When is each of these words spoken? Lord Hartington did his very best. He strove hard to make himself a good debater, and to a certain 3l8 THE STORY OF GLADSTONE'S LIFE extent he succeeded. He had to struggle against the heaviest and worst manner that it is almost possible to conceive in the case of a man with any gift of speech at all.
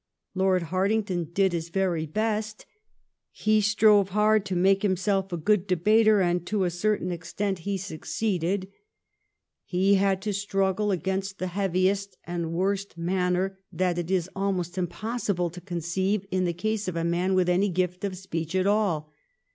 Lord 0.33 0.63
Hartington 0.73 1.25
did 1.31 1.53
his 1.53 1.69
very 1.69 2.07
best. 2.07 2.65
He 3.29 3.61
strove 3.61 4.09
hard 4.09 4.45
to 4.47 4.55
make 4.55 4.81
himself 4.81 5.31
a 5.31 5.37
good 5.37 5.67
debater, 5.67 6.21
and 6.21 6.43
to 6.47 6.63
a 6.63 6.71
certain 6.71 7.09
3l8 7.09 7.09
THE 7.09 7.11
STORY 7.11 7.11
OF 7.11 7.11
GLADSTONE'S 7.11 7.11
LIFE 7.11 7.21
extent 7.21 7.59
he 7.59 7.77
succeeded. 7.77 8.71
He 9.63 9.93
had 9.93 10.19
to 10.23 10.33
struggle 10.33 10.89
against 10.89 11.37
the 11.37 11.47
heaviest 11.53 12.17
and 12.23 12.51
worst 12.51 12.97
manner 12.97 13.59
that 13.71 13.99
it 13.99 14.09
is 14.09 14.27
almost 14.35 14.73
possible 14.89 15.51
to 15.51 15.61
conceive 15.61 16.25
in 16.31 16.45
the 16.45 16.53
case 16.53 16.87
of 16.87 16.95
a 16.95 17.03
man 17.03 17.35
with 17.35 17.47
any 17.47 17.69
gift 17.69 18.03
of 18.03 18.17
speech 18.17 18.55
at 18.55 18.65
all. 18.65 19.13